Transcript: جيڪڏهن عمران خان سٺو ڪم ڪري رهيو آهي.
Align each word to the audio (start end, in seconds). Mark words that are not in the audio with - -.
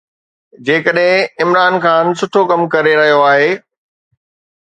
جيڪڏهن 0.65 1.29
عمران 1.43 1.75
خان 1.83 2.05
سٺو 2.19 2.41
ڪم 2.53 2.61
ڪري 2.73 2.95
رهيو 3.01 3.21
آهي. 3.31 3.51